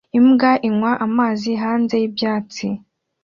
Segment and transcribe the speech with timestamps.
[0.19, 2.65] Imbwa inywa amazi hanze y'ibyatsi